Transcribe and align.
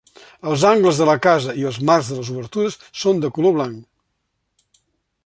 Els 0.51 0.63
angles 0.69 1.01
de 1.01 1.05
la 1.09 1.15
casa 1.25 1.53
i 1.63 1.67
els 1.71 1.77
marcs 1.89 2.09
de 2.13 2.17
les 2.21 2.31
obertures 2.37 2.79
són 3.03 3.21
de 3.27 3.31
color 3.37 3.55
blanc. 3.59 4.81